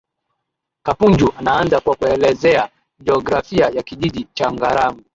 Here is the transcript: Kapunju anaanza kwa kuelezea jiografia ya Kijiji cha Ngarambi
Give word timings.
Kapunju 0.83 1.33
anaanza 1.37 1.79
kwa 1.79 1.95
kuelezea 1.95 2.69
jiografia 3.03 3.69
ya 3.69 3.83
Kijiji 3.83 4.27
cha 4.33 4.51
Ngarambi 4.51 5.03